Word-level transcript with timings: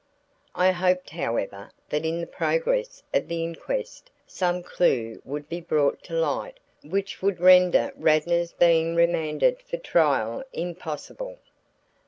I 0.55 0.71
hoped 0.71 1.11
however 1.11 1.69
that 1.91 2.05
in 2.05 2.21
the 2.21 2.25
progress 2.25 3.03
of 3.13 3.27
the 3.27 3.43
inquest, 3.43 4.09
some 4.25 4.63
clue 4.63 5.21
would 5.23 5.47
be 5.47 5.61
brought 5.61 6.01
to 6.05 6.15
light 6.15 6.59
which 6.81 7.21
would 7.21 7.39
render 7.39 7.93
Radnor's 7.95 8.51
being 8.51 8.95
remanded 8.95 9.61
for 9.61 9.77
trial 9.77 10.43
impossible. 10.53 11.37